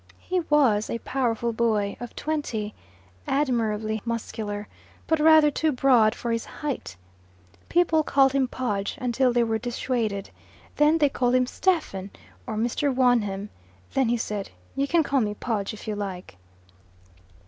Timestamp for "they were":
9.31-9.59